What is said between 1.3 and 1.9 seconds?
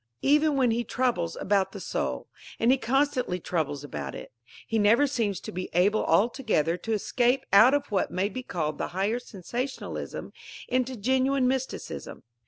about the